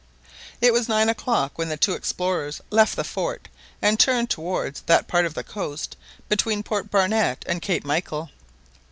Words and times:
It 0.61 0.73
was 0.73 0.89
nine 0.89 1.09
o'clock 1.09 1.59
when 1.59 1.69
the 1.69 1.77
two 1.77 1.93
explorers 1.93 2.59
left 2.71 2.95
the 2.95 3.03
fort 3.03 3.47
and 3.83 3.99
turned 3.99 4.31
towards 4.31 4.81
that 4.87 5.07
part 5.07 5.27
of 5.27 5.35
the 5.35 5.43
coast 5.43 5.95
between 6.27 6.63
Port 6.63 6.89
Barnett 6.89 7.45
and 7.47 7.61
Cape 7.61 7.85
Michael. 7.85 8.31